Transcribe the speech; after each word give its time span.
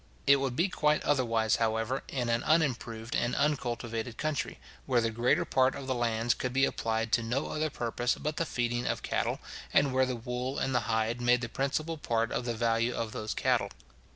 It 0.25 0.37
would 0.37 0.55
be 0.55 0.67
quite 0.67 1.03
otherwise, 1.03 1.57
however, 1.57 2.01
in 2.07 2.27
an 2.27 2.41
unimproved 2.43 3.15
and 3.15 3.35
uncultivated 3.35 4.17
country, 4.17 4.57
where 4.87 4.99
the 4.99 5.11
greater 5.11 5.45
part 5.45 5.75
of 5.75 5.85
the 5.85 5.93
lands 5.93 6.33
could 6.33 6.51
be 6.53 6.65
applied 6.65 7.11
to 7.11 7.21
no 7.21 7.49
other 7.49 7.69
purpose 7.69 8.15
but 8.15 8.37
the 8.37 8.45
feeding 8.47 8.87
of 8.87 9.03
cattle, 9.03 9.39
and 9.71 9.93
where 9.93 10.07
the 10.07 10.15
wool 10.15 10.57
and 10.57 10.73
the 10.73 10.79
hide 10.89 11.21
made 11.21 11.41
the 11.41 11.49
principal 11.49 11.99
part 11.99 12.31
of 12.31 12.45
the 12.45 12.55
value 12.55 12.95
of 12.95 13.11
those 13.11 13.35
cattle. 13.35 13.69